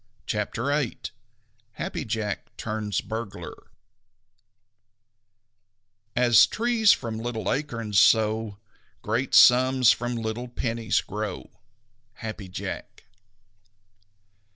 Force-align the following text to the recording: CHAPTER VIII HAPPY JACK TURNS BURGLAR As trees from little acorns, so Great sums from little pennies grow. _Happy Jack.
CHAPTER 0.25 0.65
VIII 0.75 0.99
HAPPY 1.73 2.05
JACK 2.05 2.57
TURNS 2.57 3.01
BURGLAR 3.01 3.67
As 6.15 6.47
trees 6.47 6.91
from 6.91 7.19
little 7.19 7.51
acorns, 7.53 7.99
so 7.99 8.57
Great 9.03 9.35
sums 9.35 9.91
from 9.91 10.15
little 10.15 10.47
pennies 10.47 11.01
grow. 11.01 11.51
_Happy 12.21 12.49
Jack. 12.49 13.03